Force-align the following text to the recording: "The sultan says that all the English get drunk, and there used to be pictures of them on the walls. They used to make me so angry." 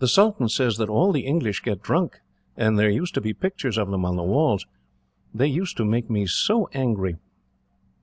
"The 0.00 0.08
sultan 0.08 0.50
says 0.50 0.76
that 0.76 0.90
all 0.90 1.10
the 1.10 1.24
English 1.24 1.62
get 1.62 1.80
drunk, 1.80 2.20
and 2.54 2.78
there 2.78 2.90
used 2.90 3.14
to 3.14 3.20
be 3.22 3.32
pictures 3.32 3.78
of 3.78 3.88
them 3.90 4.04
on 4.04 4.16
the 4.16 4.22
walls. 4.22 4.66
They 5.32 5.46
used 5.48 5.78
to 5.78 5.86
make 5.86 6.10
me 6.10 6.26
so 6.26 6.68
angry." 6.74 7.16